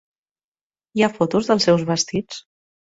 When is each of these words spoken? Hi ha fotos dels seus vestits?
Hi 0.97 1.05
ha 1.05 1.11
fotos 1.19 1.53
dels 1.53 1.71
seus 1.71 1.87
vestits? 1.95 2.45